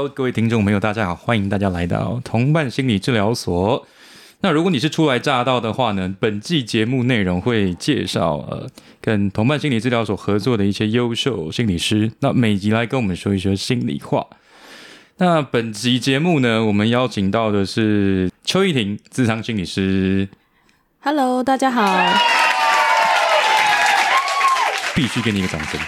[0.00, 3.86] Hello，各位听众朋友，大家好，欢迎大家来到同伴心理治疗所。
[4.40, 8.66] 那如果你是初来乍到的话呢，本季节目内容会介绍呃
[9.02, 14.26] 跟同伴心理治疗所合作的一些优秀心理师，那每集来跟我们说一说心里话。
[15.18, 20.26] 那本集节目呢，我们邀请到的是邱依婷，智商心理师。
[21.00, 21.84] Hello，大家好。
[24.94, 25.78] 必须给你一个掌声。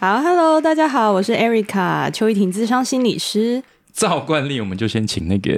[0.00, 3.62] 好，Hello，大家好，我是 Erica，邱依婷智商心理师。
[3.92, 5.52] 照惯例，我们就先请那个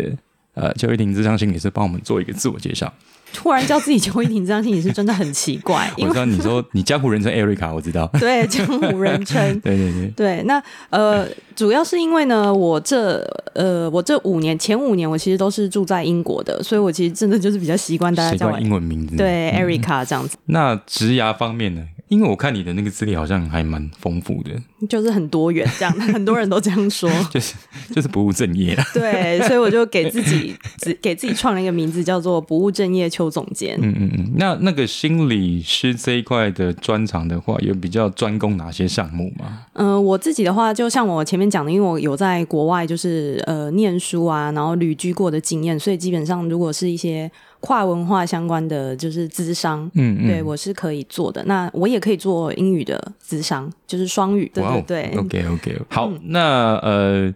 [0.55, 2.93] 呃邱依婷智商心理师帮我们做一个自我介绍。
[3.33, 8.11] 突然叫自己邱依婷智商心理师，真的很奇怪， 我知道你说你江湖人称 Erica，我知道。
[8.19, 9.41] 对江湖人称。
[9.63, 11.25] 对对对，对，那呃，
[11.55, 13.21] 主要是因为呢，我这
[13.55, 19.15] 呃，我这五年前五年，我其实都是住在英国的，所以我其实真的就是比较习惯大家叫我英文名字。
[19.15, 21.87] 对嗯 Erica 这样子，那职涯方面呢？
[22.13, 24.51] 因为我看你的那个资历好像还蛮丰富的，
[24.87, 27.11] 就是很多元这样， 很多人都这样说。
[27.33, 27.55] 就是
[27.95, 28.85] 就是不务正业啊。
[28.93, 33.79] 对，所以我就给自己只给自己创了一个名字，叫做“不务正业邱总监”。
[33.81, 34.33] 嗯嗯嗯。
[34.37, 39.65] 那那个心理师这一块的专长的话，有比较专攻哪些项目吗？
[39.73, 47.31] 嗯、我自己的话，就像我前面讲的，因为我有在国外就是呃念书啊，然后旅居过的经验，所以基本上如果是一些
[47.63, 51.45] 跨文化相关的，就是资商，嗯嗯，对我是可以做的。
[51.45, 55.17] 那我也可以做英语的资商，就是双语，对对对。
[55.17, 57.33] OK OK，好，那呃，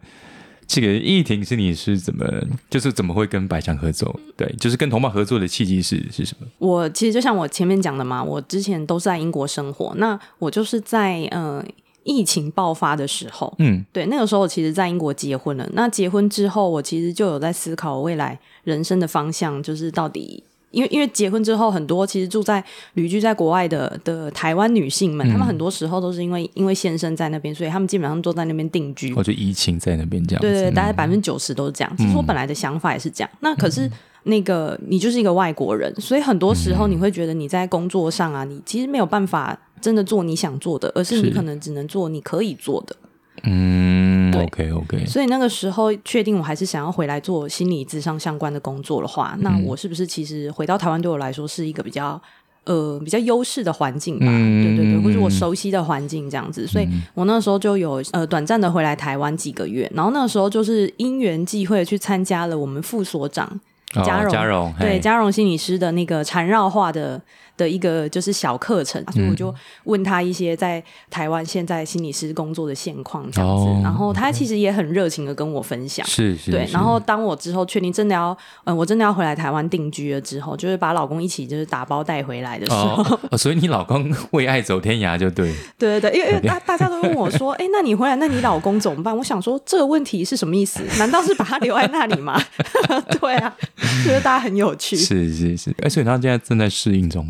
[0.67, 2.27] 这个易婷是你是怎么，
[2.69, 4.19] 就是怎么会跟百强合作？
[4.37, 6.47] 对，就是跟同伴合作的契机是是什么？
[6.59, 11.65] 我其实就像我前面讲的嘛，我之前都是在英国生活，那我就是在呃
[12.07, 15.69] 疫情爆发的时候，嗯对，那个时候我其实在英国结婚了。
[15.73, 20.43] 那结婚之后，我其实就有在思考未来人生的方向，就是到底。
[20.73, 22.63] 因为因为结婚之后，很多其实住在
[22.95, 29.15] 旅居在国外的的台湾女性们，她们很多时候都是因为因为先生在那边，所以她们基本上都在那边定居。
[29.15, 30.41] 或者疫情在那边这样。
[30.41, 31.97] 对对对，大概嗯百分之九十都是这样。
[31.97, 33.31] 其实我本来的想法也是这样。
[33.41, 33.91] 那可是
[34.27, 42.97] 那个你就是一个外国人，所以很多时候你会觉得你在工作上啊，你其实没有办法真的做你想做的，而是你可能只能做你可以做的。
[43.45, 52.21] 嗯，OK OK，所以那个时候确定我还是想要回来做心理智商相关的工作的话，那我是不是其实回到台湾对我来说是一个比较
[52.65, 54.27] 呃比较优势的环境吧？
[54.29, 56.67] 嗯对对对，嗯或者我熟悉的环境这样子。
[56.67, 63.61] 所以我那时候就有呃短暂的回来台湾几个月，然后那个时候就是因缘际会去参加了我们副所长哦
[64.05, 67.21] 嘉荣嘉荣，对嘉荣心理师的那个缠绕化的
[67.57, 76.07] 的一个就是小课程，所以我就问他一些在台湾现在心理师工作的现况这样子，哦然后他其实也很热情的跟我分享。
[76.07, 89.17] 是是对然后当我之后确定真的要，嗯、我真的要回来台湾定居了之后，就是把老公一起就是打包带回来的时候，所以你老公为爱走天涯就对，对对对，因为因为大大家都问我说，哎，那你回来，那你老公怎么办？
[89.17, 90.83] 我想说这个问题是什么意思？
[90.99, 92.41] 难道是把他留在那里吗？
[93.21, 93.57] 对啊，
[94.05, 94.97] 觉得大家很有趣。
[94.97, 97.27] 是是是，而且他现在正在适应中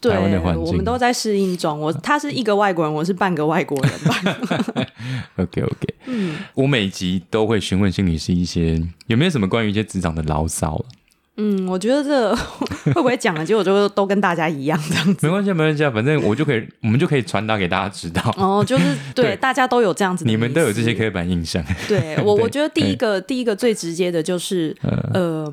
[0.00, 1.80] 对台湾的环，境，我们都在适应中。
[1.80, 4.84] 我他是一个外国人，我是半个外国人吧。
[5.36, 10.84] OK OK，嗯，我每集都会询问心理师一些有没有什么关于一些职场的牢骚，
[11.36, 12.34] 嗯，我觉得这
[12.92, 15.26] 会不会讲了，结果就都跟大家一样这样子。
[15.26, 18.84] 没关系没关系啊，反正我就可以，我们就可以传达给大家知道，哦，就是
[19.14, 19.36] 对对。
[19.36, 20.94] 大家都有这样子的，你们都有这些。
[20.94, 24.74] 刻板印象，对我， 对我觉得第一个第一个最直接的就是，
[25.12, 25.52] 呃，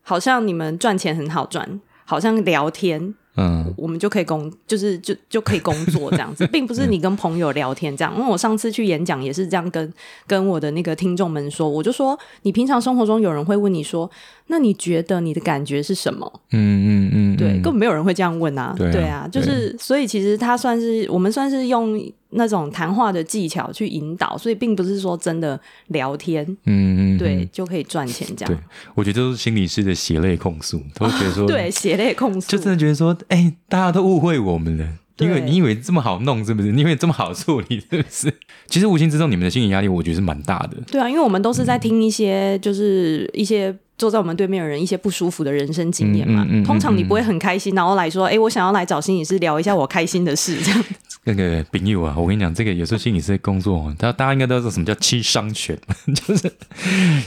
[0.00, 8.14] 好像你们赚钱很好赚，好像聊天嗯我们就可以工，就是就就可以工作这样子， 并不是你跟朋友聊天这样。
[8.16, 9.92] 因为我上次去演讲也是这样跟
[10.26, 14.10] 跟我的那个听众们说，我就说，你平常生活中有人会问你说，
[14.48, 16.30] 那你觉得你的感觉是什么？
[16.50, 18.74] 嗯嗯嗯，对，嗯根本没有人会这样问啊。
[18.76, 21.98] 对啊就是所以其实他算是我们算是用
[22.34, 28.64] 那种谈话的技巧去引导，所以并不是说真的聊天，嗯嗯，对，嗯就可以赚钱这样对样。，
[28.94, 34.86] 我觉得都是心理师的血泪控诉，都觉得说， 对，血泪控诉，就真的觉得说，哎、大家都误会我们了。
[35.18, 36.72] 因为你以为这么好弄是不是？
[36.72, 38.32] 你以为这么好处理是不是？
[38.66, 40.76] 其实无形之中，你们的心理压力，我觉得是蛮大的。
[40.90, 46.44] 对啊，因为我们都是在听一些，就是一些坐在我们对面的人一些不舒服的人生经验嘛。
[46.64, 50.84] 通常你不会很开心，然后来说，哎，我想要来找心理师聊一下我开心的事，这样。
[51.24, 55.78] 那个朋友啊，我跟你讲，这个有时候心理师的工作他，大大家应该都知道什么叫七伤拳，
[56.14, 56.52] 就是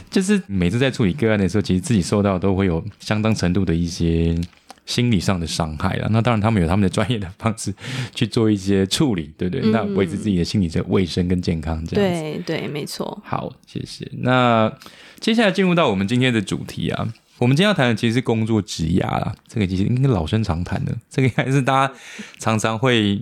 [0.09, 4.36] 就是每次在处理个案的时候，其实自己受到都会有相当程度的一些
[4.85, 6.07] 心理上的伤害了。
[6.11, 7.73] 那当然，他们有他们的专业的方式
[8.13, 9.71] 去做一些处理，对不对？
[9.71, 12.21] 那维持自己的心理的卫生跟健康，这样子。
[12.21, 13.21] 对对，没错。
[13.23, 14.09] 好，谢谢。
[14.19, 14.71] 那
[15.19, 21.93] 接下来进入到我们今天的主题啊，我们今天要谈的其实是工作职涯啦，这个其实应该老生常谈的，这个还是大家
[22.38, 23.19] 常常会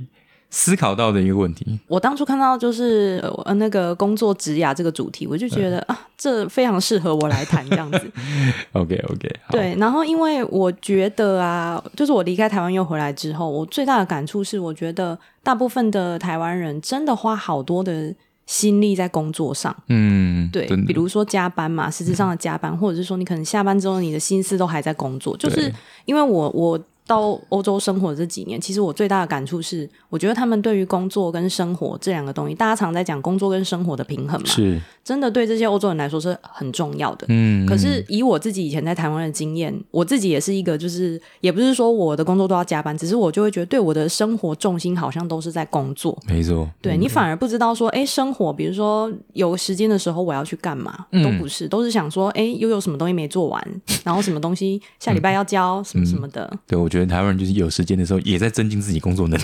[0.56, 1.80] 思考到的一个问题。
[1.88, 8.00] 我当初看到就是呃那个工作职涯这个主题，我就觉得啊，这非常适合我来谈这样子。
[8.74, 18.14] OK OK，对，然后因为我觉得啊，就是我离开台湾又回来之后，我最大的感触是，我觉得大部分的台湾人真的花好多的
[18.46, 19.76] 心力在工作上。
[19.88, 25.36] 嗯，对比如说加班嘛，实质上的加班，或者是说你可能下班之后，你的心思都还在工作。
[25.38, 25.74] 就是
[26.06, 37.26] 因为我我到欧洲生活这几年，其实我最大的感触是，我觉得他们对于工作跟生活这两个东西，大家常在讲工作跟生活的平衡嘛，是，真的对这些欧洲人来说是很重要的。
[37.30, 46.18] 嗯，可是以我自己以前在台湾的经验，我自己也是一个，就是也不是说我的工作都要加班，只是我就会觉得，对我的生活重心好像都是在工作。
[46.28, 56.50] 没错，对你反而不知道说，哎，生活，比如说有时间的时候我要去干嘛，都不是，都是想说，哎，又有什么东西没做完，然后什么东西下礼拜要交，什么什么的。
[56.66, 59.44] 对我觉得台湾人就是有时间的时候也在增进自己工作能力，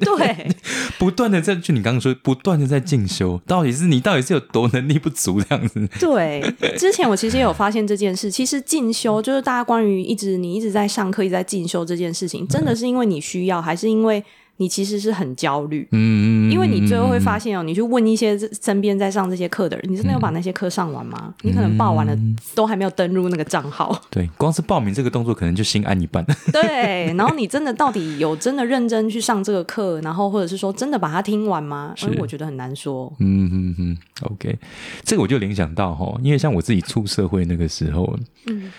[0.00, 0.48] 对，
[0.98, 5.88] 不断的在就你刚刚说，不断的在进修，到底是你到底是有多能力不足这样子？
[5.98, 6.42] 对，
[6.76, 8.30] 之前我其实也有发现这件事。
[8.30, 14.22] 其实进修就是大家关于一直你一直在上课、一直在进修这件事情，真的是因为你需要，还是因为
[14.60, 15.88] 你其实是很焦虑？
[15.92, 21.34] 嗯，因为你最后会发现哦，你去问一些身边在上这些课的人，你真的有把那些课上完吗？
[21.40, 22.14] 你可能报完了，
[22.54, 23.98] 都还没有登录那个账号。
[24.10, 26.22] 对，光是报名这个动作可能就心安一半。
[26.52, 31.94] 对，然后你真的到底有真的认真去上这个课，然后或者是说真的把它听完吗？
[31.96, 33.10] 是嗯，我觉得很难说。
[33.18, 33.98] 嗯嗯嗯
[34.30, 34.58] ，OK，
[35.04, 38.14] 这个我就联想到哈，因为像我自己出社会那个时候，
[38.46, 38.70] 嗯，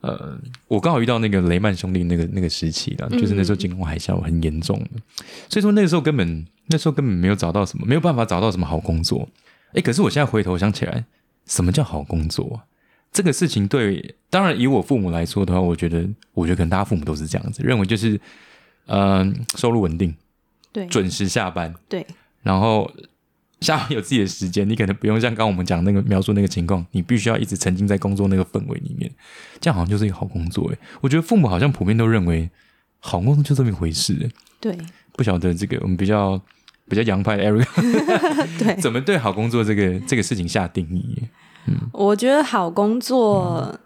[0.00, 0.38] 呃，
[0.68, 5.00] 我刚好遇到那个雷曼兄弟那个那个时期了，就是那时候金融海啸很严重的，
[5.48, 9.28] 所以说那个时候根本那时候根本没有找到什么，没有办法找到什么好工作。
[9.74, 11.04] 哎，可是我现在回头想起来，
[11.46, 12.64] 什么叫好工作啊？
[13.12, 18.20] 这个事情对，当然以我父母来说的话，我觉得，我觉得可能大家父母都是这样子，认为就是，
[18.86, 20.14] 呃，收入稳定，
[20.72, 22.06] 对，准时下班，对，
[22.42, 22.88] 然后
[23.60, 29.10] 下班有自己的时间，你可能不用像刚刚我们讲那个描述那个情况，你必须要一直沉浸在工作那个氛围里面，
[29.60, 30.78] 这样好像就是一个好工作诶。
[31.00, 32.48] 我觉得父母好像普遍都认为
[32.98, 34.30] 好工作就这么一回事诶，
[34.60, 34.78] 对，
[35.12, 36.40] 不晓得这个我们比较
[36.88, 37.66] 比较洋派的 Eric
[38.58, 38.74] 对。
[38.80, 41.22] 怎么对好工作这个这个事情下定义？
[41.66, 43.78] 嗯我觉得好工作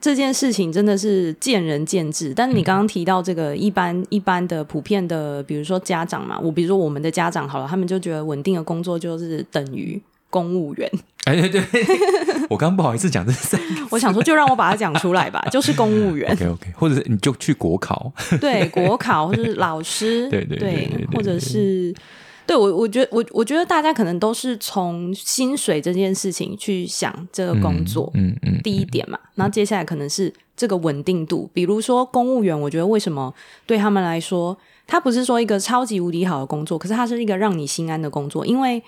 [0.00, 2.34] 这件事情真的是见仁见智。
[2.34, 10.90] 但是你刚刚提到这个一般一般的普遍的，比如说家长嘛，我比如说我们的家长好了，他们就觉得稳定的工作就是等于公务员。
[11.24, 11.62] 哎，对 对，
[12.48, 16.32] 我刚刚不好意思讲这三个 我想说，就让我把它讲出来吧，就是公务员。
[16.32, 21.94] OK OK，或者是你就去国考，对，国考或者是老师，对对对或者是
[22.46, 33.32] 对我，我觉得我我觉得大家可能都是从薪水这件事情去想这个工作，嗯嗯，第一点嘛，然后接下来可能是这个稳定度，比如说公务员，我觉得为什么
[33.66, 34.56] 对他们来说，
[34.86, 38.82] 他不是说一个超级无敌好的工作，可是它是一个让你心安的工作，因为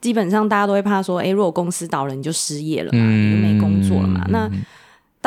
[0.00, 4.50] 基本上大家都会怕说，诶，如果公司倒了，你就失业了嘛，你就没工作了嘛，那。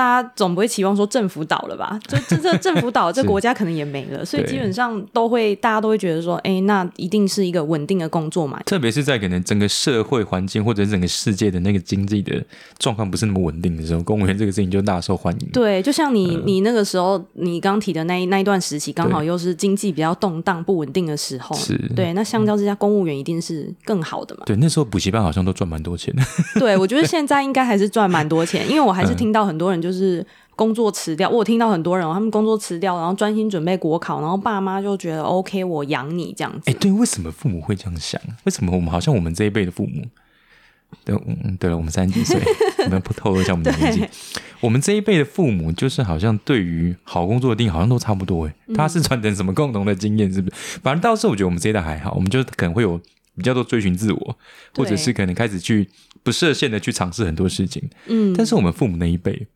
[0.01, 1.99] 大家总不会期望说政府倒了吧？
[2.07, 8.59] 就这这 政府倒了，这国家可能也没了，所以基本上都会大家都会觉得说，哎，那一定是一个稳定的工作嘛。
[8.65, 12.43] 特别是在可能整个社会环境或者整个世界的那个经济的
[12.79, 15.47] 状况不是那么稳定的时候，公务员这个事情就大受欢迎。
[15.53, 22.11] 对，就像你、你那个时候你刚提的那一那一段时期，刚好又是经济比较动荡不稳定的时候，是对。
[22.13, 24.41] 那相较之下，公务员一定是更好的嘛？
[24.47, 26.23] 对，那时候补习班好像都赚蛮多钱的。
[26.59, 36.71] 对，我觉得现在应该还是赚蛮多钱，因为我嗯还是听到很多人就是工作辞掉，我有听到很多人哦他们工作辞掉，然后专心准备国考，然后爸妈就觉得 OK，我养你这样子。
[36.71, 38.21] 哎，对，为什么父母会这样想？
[38.45, 40.03] 为什么我们好像我们这一辈的父母，
[41.03, 42.39] 对，嗯嗯，对了，我们三十几岁，
[42.85, 44.07] 我们不透露一下我们的年纪。
[44.61, 48.45] 我们这一辈的父母，就是好像对于好工作的定义好像都差不多。
[48.45, 50.31] 哎，他是传承什么共同的经验？
[50.31, 50.55] 是不是？
[50.83, 52.99] 反正倒是我觉得我们这一代还好，我们就可能会有
[53.35, 54.37] 比较多追寻自我，
[54.75, 55.89] 或者是可能开始去
[56.21, 57.81] 不设限的去尝试很多事情。
[58.05, 59.47] 嗯，但是我们父母那一辈，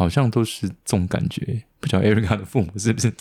[0.00, 1.62] 好像都是这种感觉。
[1.78, 3.12] 不晓得 Erica 的父母是不是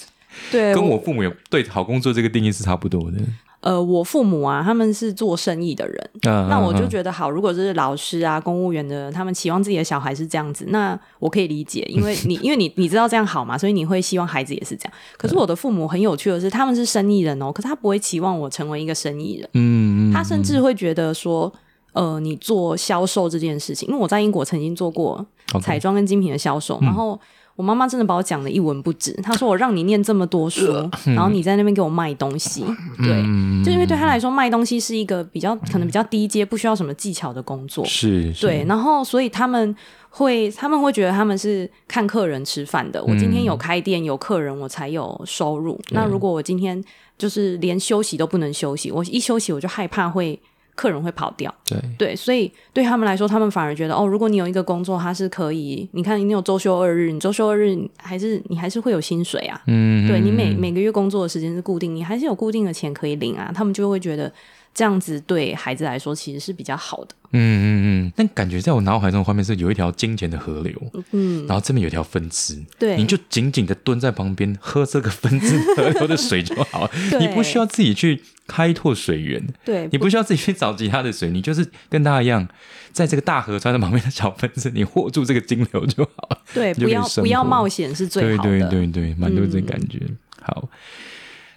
[0.50, 3.17] 对，跟我父母有对好工作这个定义是差不多的？
[3.59, 14.93] 呃，我父母啊，他们是做生意的人，那那我就觉得好，如果是老师啊、公务员的，他们期望自己的小孩是这样子，那我可以理解，因为你因为你你知道这样好嘛，所以你会希望孩子也是这样。
[15.17, 21.53] 可是我的父母很有趣的是，他们是生意人哦，可是他不会期望我成为一个生意人，嗯，嗯他甚至会觉得说。
[21.93, 25.25] 呃，你做销售这件事情，因为我在英国曾经做过
[25.62, 27.19] 彩妆跟精品的销售，然后
[27.55, 29.12] 我妈妈真的把我讲的一文不值。
[29.24, 30.72] 她说我让你念这么多书，
[31.05, 32.63] 然后你在那边给我卖东西，
[32.98, 33.22] 对，
[33.65, 39.75] 就因为对她来说卖东西是一个比较可能比较低阶，不需要什么技巧的工作，是，是对，然后所以他们
[40.10, 43.03] 会他们会觉得他们是看客人吃饭的。
[43.03, 45.79] 我今天有开店有客人，我才有收入。
[45.89, 46.81] 那如果我今天
[47.17, 50.39] 就是连休息都不能休息，我一休息我就害怕会
[50.79, 51.53] 客人会跑掉。
[51.65, 59.62] 对，对，所以对他们来说，他们反而觉得哦，如果你有一个工作，它是可以，你看你有周休二日，你周休二日还是你还是会有薪水啊。
[59.67, 63.51] 嗯，对你每嗯每个月工作的时间是固定，你还是有固定的钱可以领啊。
[63.53, 64.31] 他们就会觉得
[64.74, 67.09] 这样子对孩子来说其实是比较好的。
[67.31, 70.74] 嗯嗯嗯，但感觉在我脑海中的画面是有一条金钱的河流，
[71.12, 82.46] 嗯，然后这边有一条分支，对，你就紧紧的蹲在旁边喝这个分支河流的水就好了， 你不需要自己去开拓水源，对你不需要自己去找其他的水，你就是跟他一样，
[82.91, 86.41] 在这个大河川的旁边的小分支，你握住这个金流就好了。
[86.53, 88.50] 对，不要不要冒险是最对好的。
[88.50, 90.01] 对对对对，蛮多这感觉。
[90.41, 90.68] 好，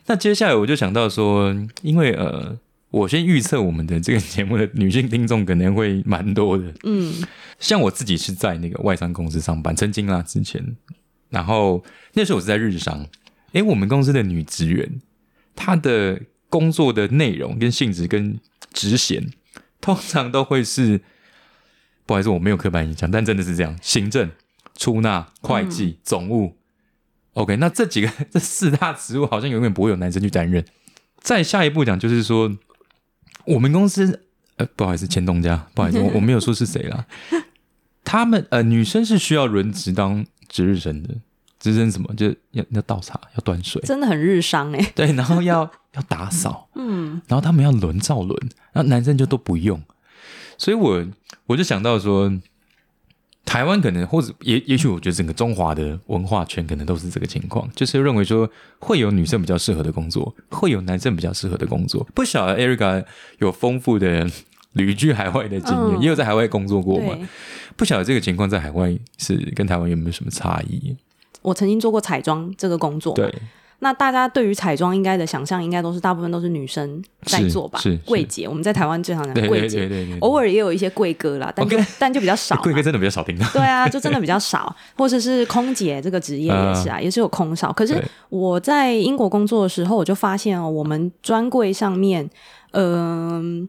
[0.06, 2.58] 那接下来我就想到说，因为呃，
[2.90, 6.64] 我先预测我们的这个节目的女性听众可能会蛮多的。
[6.84, 7.14] 嗯
[7.58, 10.76] 像我自己是在那个外商公司上班，曾经啦之前，
[11.30, 11.82] 然后
[12.14, 13.06] 那时候我是在日商，
[13.52, 15.00] 诶，我们公司的女职员，
[15.54, 16.20] 她的
[16.52, 18.38] 工作的内容跟性质跟
[18.74, 19.32] 职衔，
[19.80, 21.00] 通常都会是，
[22.04, 24.30] 不好意思，我没有刻板印象，但真的是这样，行政、
[24.76, 26.58] 出纳、会计、总务。
[27.32, 30.62] OK，那这几个 这四大职务好像永远不会有男生去担任。
[31.20, 32.54] 再下一步讲，就是说，
[33.46, 37.06] 我们公司呃，不好意思，前东家，不好意思，我我没有说是谁啦。
[38.04, 41.14] 他们呃，女生是需要轮值当值日生的，
[41.62, 42.12] 值日生什么？
[42.16, 48.36] 就要要倒茶，要端水，真的很日商哎、 对，然后要要打扫， 嗯然后他们要轮照轮，
[48.72, 49.80] 然后男生就都不用，
[50.58, 51.06] 所以我
[51.46, 52.32] 我就想到说，
[53.44, 58.50] 台湾可能或者也也许我觉得整个中华的文化圈可能都是这个情况，就是认为说
[58.80, 62.04] 会有女生比较适合的工作，会有男生比较适合的工作。
[62.14, 63.04] 不晓得 Erica
[63.38, 64.28] 有丰富的
[64.72, 67.16] 旅居海外的经验，嗯也有在海外工作过嘛？
[67.76, 70.96] 不晓得这个情况在海外是跟台湾有没有什么差异？
[71.42, 73.32] 我曾经做过彩妆这个工作，对，
[73.80, 77.80] 那大家对于彩妆应该的想象，应该都是大部分都是女生在做吧？
[78.06, 82.62] 柜姐，我们在台湾最常讲柜姐，偶尔也有一些柜哥啦，但就 但就比较少嘛。
[82.62, 83.46] 贵哥真的比较少听到。
[83.52, 87.72] 对啊，就真的比较少， 或者是空姐这个职业也是啊，也是有空少。
[87.72, 92.30] 可是我在英国工作的时候，我就发现哦，我们专柜上面，
[92.70, 93.68] 嗯、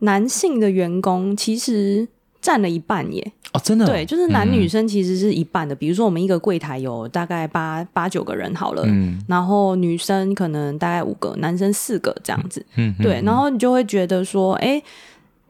[0.00, 2.08] 男性的员工其实
[2.48, 3.32] 占了一半耶。
[3.52, 5.74] 哦，真的哦、对，就是男女嗯生其实是一半的。
[5.74, 12.64] 比如说，我们一个柜台有大概八八九个人好了，嗯然后女生可能大概五个，男生四个这样子。
[12.76, 14.82] 嗯，嗯对，然后你就会觉得说，哎，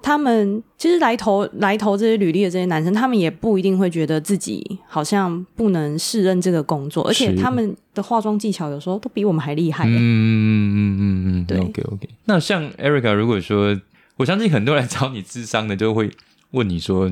[0.03, 9.97] 他们其实来投来投这些履历的这些男生，他们也不一定会觉得自己好像不能胜任这个工作，而且他们的化妆技巧有时候都比我们还厉害耶。
[9.97, 12.09] 嗯嗯嗯嗯嗯，对 OK OK。
[12.27, 13.77] 那像 Erica，如果说，
[14.17, 16.11] 我相信很多人来找你智商的，就会
[16.53, 17.11] 问你说，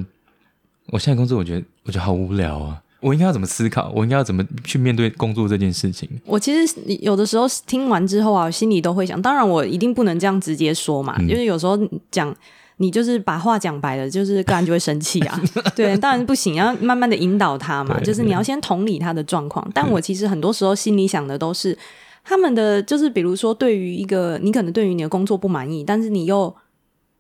[0.89, 3.93] 我现在工作，我觉得我觉得好无聊啊，我应该要怎么思考？
[3.95, 6.09] 我应该要怎么去面对工作这件事情？
[6.25, 11.79] 我其实有的时候听完之后啊，我心里都会想，当然我一定不能这样直接说嘛，嗯因为有时候
[12.11, 12.35] 讲。
[12.79, 15.43] 你就是把话讲白了，就是个人就会生气啊。
[15.75, 17.99] 对，当然不行，要慢慢的引导他嘛。
[18.01, 19.67] 就是你要先同理他的状况。
[19.73, 21.75] 但我其实很多时候心里想的都是
[22.23, 26.55] 他们的，就是比如说对于一个你可能对于你的工作不满意，但是你又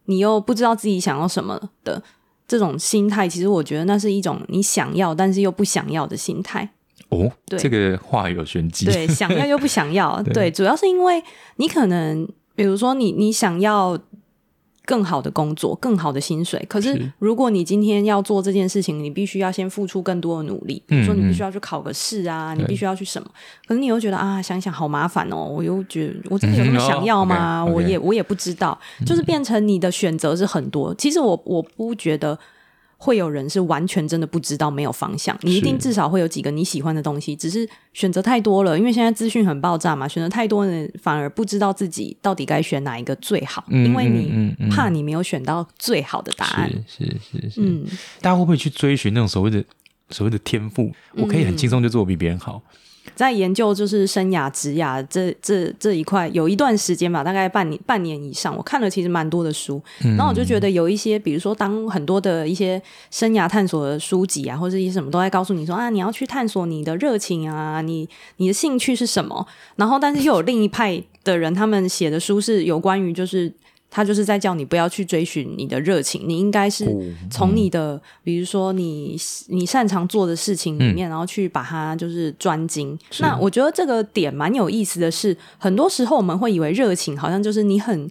[0.07, 2.03] 你又不知道自己想要什么的
[2.49, 6.69] 这种心态，其实我觉得那是一种你想要但是又不想要的心态。
[7.09, 8.87] 哦，对这个话有玄机。
[8.87, 11.23] 对，想要又不想要， 对对，主要是因为
[11.57, 13.97] 你可能，比如说你你想要
[14.87, 17.13] 更好的工作、更好的薪水，可是是。
[17.19, 23.29] 如果你今天要做这件事情，你必须要先付出更多的努力，比如说你必须要去考个试啊，你必须要去什么，
[23.67, 27.63] 可是你又觉得啊，想想好麻烦哦，我又觉得我真的有那么想要吗？
[27.65, 30.95] 我也我也不知道，就是变成你的选择是很多。
[30.95, 32.39] 其实我我不觉得。
[32.99, 46.71] 会有人是完全真的不知道没有方向，你一定至少会有几个你喜欢的东西，只是选择太多了，因为现在资讯很爆炸嘛，选择太多人，反而不知道自己到底该选哪一个最好，嗯因为你怕你没有选到最好的答案。
[46.87, 47.85] 是是是是，嗯，
[48.21, 49.63] 大家会不会去追寻那种所谓的
[50.11, 50.91] 所谓的天赋？
[51.13, 52.63] 我可以很轻松就做得比别人好。
[53.15, 68.09] 在研究就是生涯、职涯这这这一块，有一段时间吧，大概半年半年以上，我看了其实蛮多的书，然后我就觉得有一些，比如说当很多的一些生涯探索的书籍啊，或者一些什么都在告诉你说啊，你要去探索你的热情啊，你
[68.39, 69.47] 你的兴趣是什么，
[69.77, 73.53] 然后但是又有另一派的人，他们写的书是有关于就是
[73.91, 77.01] 他就是在叫你不要去追寻你的热情，你应该是哦
[77.31, 79.17] 从你的，比如说你
[79.49, 82.99] 你擅长做的事情里面，然后去把它就是专精。
[83.21, 88.11] 那我觉得这个点蛮有意思的是，很多时候我们会以为热情好像就是你很。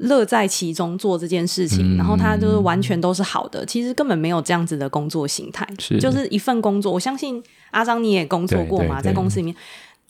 [0.00, 6.92] 乐在其中做这件事情，嗯然后它就是完全都是好的，其实根本没有这样子的工作形态，是就是一份工作。
[6.92, 9.56] 我相信阿张你也工作过嘛，对对对在公司里面，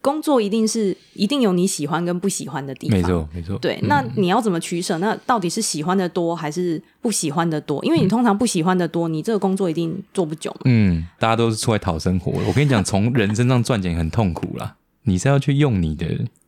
[0.07, 4.97] 工作一定是一定有你喜欢跟不喜欢的地方，没错没错，对，嗯那你要怎么取舍？
[4.99, 7.85] 那到底是喜欢的多还是不喜欢的多？
[7.85, 10.61] 因为你通常不喜欢的多，你这个工作一定做不久嘛。
[10.67, 12.31] 嗯，大家都是出来讨生活。
[12.47, 14.77] 我跟你讲，从人身上赚钱很痛苦啦。
[15.03, 16.07] 你是要去用你的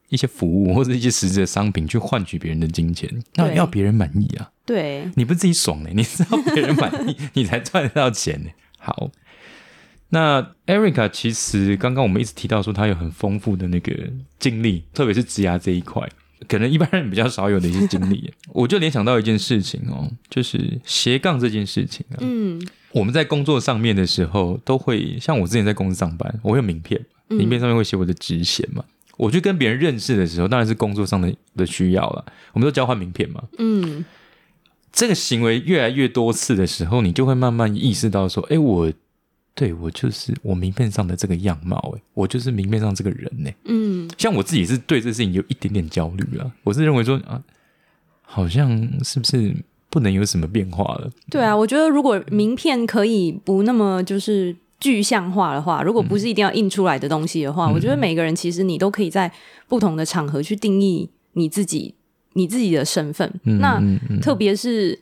[0.08, 4.48] 一些服务或者一些实质的商品去换取别人的金钱，那对要别人满意啊。
[4.64, 9.10] 对，你不是自己爽呢、你是要别人满意， 你才赚得到钱呢、好，
[10.10, 13.92] 那 Erica 其实刚刚我们一直提到说，她有很丰富的那个
[14.38, 16.08] 经历，特别是职涯这一块，
[16.48, 18.32] 可能一般人比较少有的一些经历。
[18.54, 22.16] 我就联想到一件事情哦，就是斜杠这件事情啊。
[22.20, 22.60] 嗯
[22.92, 26.98] 我们在工作上面的时候，都会像我之前在公司上班，我会有名片，
[27.28, 28.82] 嗯名片上面会写我的职衔嘛。
[29.18, 32.24] 我去跟别人认识的时候，当然是工作上的的需要了，
[32.54, 33.42] 我们都交换名片嘛。
[33.58, 34.04] 嗯，
[34.90, 38.90] 这个行为越来越多次的时候，你就会慢慢意识到说，哎，我
[39.58, 43.50] 对我就是我名片上的这个样貌，哎，我就是名片上这个人呢。
[43.64, 47.42] 嗯，像我自己是对这事情有一点点焦虑了，我是认为说啊，
[48.22, 48.70] 好像
[49.02, 49.52] 是不是
[49.90, 51.10] 不能有什么变化了？
[51.28, 59.28] 对啊，我觉得如果名片可以不那么就是具象化的话，如果不是一定要印出来的东西的话，我觉得每个人其实你都可以在
[59.66, 61.92] 不同的场合去定义你自己
[62.34, 63.28] 你自己的身份。
[63.42, 64.96] 嗯那嗯嗯特别是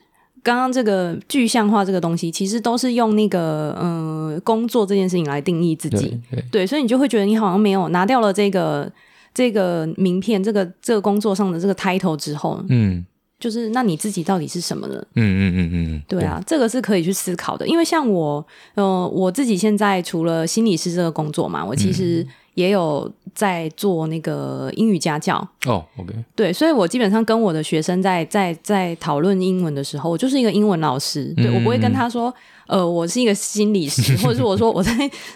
[0.46, 6.16] 刚刚这个具象化这个东西，其实都是用那个呃工作这件事情来定义自己。
[6.30, 8.88] 对对，对，所以你就会觉得你好像没有拿掉了这个
[9.34, 13.04] 这个名片，这个这个工作上的这个 title 之后，嗯
[13.40, 14.94] 就是那你自己到底是什么呢？
[15.16, 17.66] 嗯嗯嗯嗯，对啊，这个是可以去思考的。
[17.66, 22.26] 因为像我，呃，我自己现在除了心理师这个工作嘛，我其实
[22.56, 25.36] 也有在做那个英语家教。
[25.66, 32.34] 哦，OK，对，所以我基本上跟我的学生在在在讨论英文的时候，我就是一个英文老师，对我不会跟他说，
[32.66, 34.90] 呃，我是一个心理师， 或者是我说我在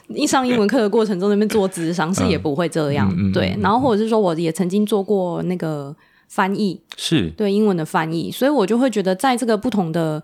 [0.09, 3.15] 一上英文课的过程中那边做智商，是也不会这样。
[3.33, 5.95] 对，然后或者是说我也曾经做过那个
[6.27, 7.29] 翻译，是。
[7.37, 10.23] 对英文的翻译，所以我就会觉得在这个不同的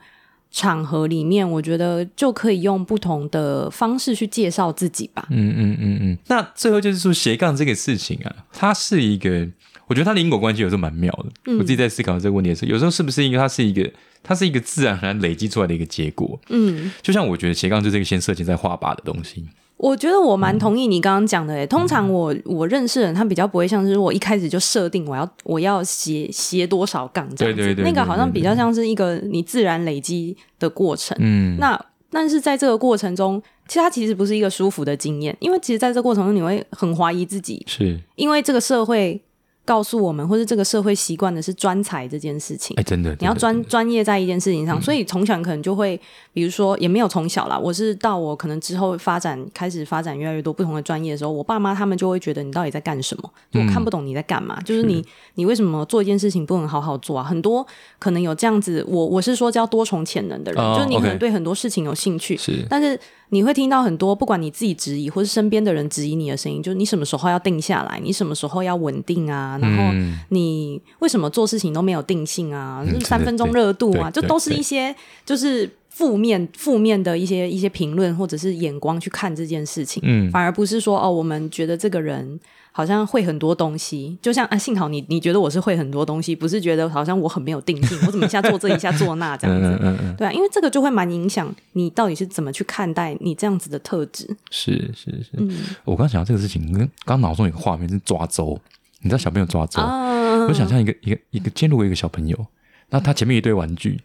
[0.50, 5.26] 场合里面，我觉得就可以用不同的方式去介绍自己吧。
[5.30, 6.18] 嗯嗯嗯嗯。
[6.28, 9.46] 那最后就是说斜杠这个事情啊，它是一个，
[9.86, 11.26] 我觉得它的因果关系有时候蛮妙的。
[11.46, 13.90] 嗯我自己在思考这个问题的时候，有时候是不是因为它是一个，
[14.22, 16.40] 它是一个自然而然累积出来的一个结果？
[16.48, 19.44] 嗯，就像我觉得斜杠就是一个先设计再画靶的东西。
[19.76, 21.66] 我觉得我蛮同意你刚刚讲的诶。
[21.66, 31.16] 通常我我认识的人，他比较不会像是我一开始就设定我要我要斜斜多少杠这样子，对对对那个好像比较像是一个你自然累积的过程。
[31.20, 31.78] 嗯，那
[32.10, 39.20] 但是在这个过程中，其实它其实不是一个舒服的经验，因为其实在这个过程中你会很怀疑自己，是，因为这个社会
[39.66, 42.82] 告诉我们，或是这个社会习惯的是专才这件事情哎，。
[42.82, 46.00] 真的，你要专专业在一件事情上，所以从小可能就会，
[46.32, 53.30] 比如说也没有从小啦，我是到我可能之后发展开始发展越来越多不同的专业的时候，我爸妈他们就会觉得你到底在干什么？
[53.50, 57.24] 就我看不懂你在干嘛，就是你你为什么做一件事情不能好好做啊？
[57.24, 57.66] 很多
[57.98, 62.98] 可能有这样子，我我是说叫多重潜能的人，哦就是你可能对很多事情有兴趣，是，但是
[63.30, 82.38] 你会听到很多，不管你自己质疑，或是身边的人质疑你的声音，就是你什么时候要定下来，你什么时候要稳定啊，然后嗯你为什么做事情都没有定性啊，嗯就是三分钟热度啊，就都是一些就是负面负面的一些一些评论或者是眼光去看这件事情，嗯反而不是说哦，我们觉得这个人。
[82.76, 89.68] 好像会很多东西，就像啊，幸好你你觉得我是会很多东西，不是觉得好像我很没有定性，我怎么一下做这一下做那这样子。
[89.80, 94.28] 嗯嗯嗯，对啊，因为这个就会蛮影响你到底是怎么去看待你这样子的特质。
[94.50, 95.30] 是是是。
[95.38, 95.50] 嗯
[95.86, 98.60] 我刚想到这个事情，刚刚脑中有个画面是抓周，
[99.06, 100.46] 你知道小朋友抓周，啊？
[100.48, 102.46] 我想象一个一个一个，今天如果一个小朋友，
[102.90, 104.00] 那他前面一堆玩具，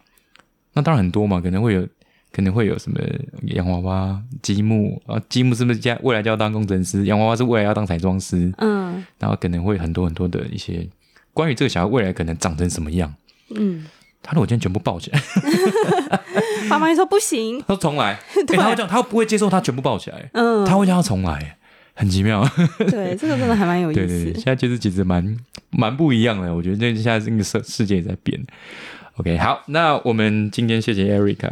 [0.74, 1.84] 那当然很多嘛，可能会有
[2.30, 3.00] 可能会有什么
[3.46, 7.04] 洋娃娃、积木啊，积木是不是将未来就要当工程师？
[7.04, 9.04] 洋娃娃是未来要当彩妆师，嗯。
[9.18, 10.88] 然后可能会很多很多的一些
[11.34, 13.12] 关于这个小孩未来可能长成什么样。
[13.54, 13.84] 嗯，
[14.22, 15.20] 他如果今天全部抱起来，
[16.70, 21.58] 妈妈说不行， 他说重来， 欸他会这样，他不会接受他全部抱起来，嗯，他会叫他重来，
[21.94, 22.46] 很奇妙。
[22.78, 24.44] 对， 这个真的还蛮有意思对对对，思现。
[24.44, 25.36] 在其实其实蛮
[25.70, 28.40] 蛮不一样的，我觉得这现在这个世世界也在变。
[29.16, 31.50] OK，好，那我们今天谢谢 Erica，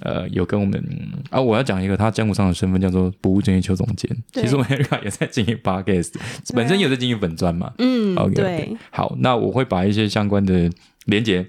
[0.00, 0.82] 呃，有跟我们
[1.30, 4.10] 啊，我要讲一个他江湖上的身份叫做不务正业邱总监。
[4.32, 6.14] 其实我们 Erica 也在经营 Podcast，
[6.52, 7.72] 本身也有在经营粉砖嘛。
[7.78, 10.68] 嗯 OK，对，好，那我会把一些相关的
[11.04, 11.46] 连接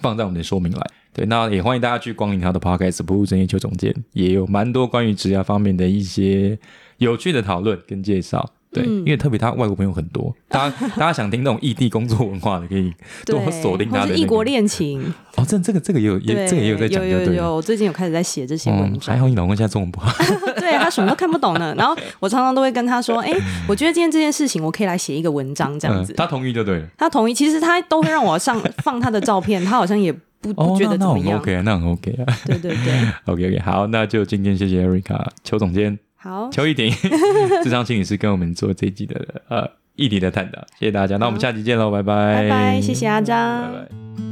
[0.00, 0.82] 放在我们的说明栏。
[1.12, 6.58] 对，那也欢迎大家去光临他的 podcast“ 不务正业邱总监”，也有蛮多关于职业方面的一些
[6.98, 8.50] 有趣的讨论跟介绍。
[8.72, 12.92] 对，嗯因为特别他外国朋友很多， 大家大家想听那种异地工作文化的，可以
[13.24, 15.00] 多对，锁定他的、异国恋情，
[15.36, 17.34] 哦，这这个这个也有也对，这个也有在讲，有就对了。
[17.36, 19.20] 有有，我最近有开始在写这些文嗯，章还。
[19.20, 20.12] 好你老公现在中文不好。
[20.60, 21.74] 对他什么都看不懂呢。
[21.78, 23.32] 然后我常常都会跟他说：“哎、
[23.66, 26.12] 我觉得今天这件事情，我可以来写一个文章这样子。
[26.12, 26.86] 嗯，他同意就对了。
[26.98, 31.38] 他同意，其实他都会让我上放他的照片，他好像也不哦不，觉得那那很怎么样。
[31.38, 32.36] OK 啊，那很 OK 啊。
[32.44, 32.92] 对对对
[33.24, 36.90] ，OK OK，好，那就今天谢谢 Erica 邱总监好，邱一婷
[37.62, 43.72] 智商心理师跟我们做这一集的呃议题的探讨，谢谢大家，那我们下期见喽，拜拜，拜拜，谢谢阿张。
[43.72, 44.25] 拜拜。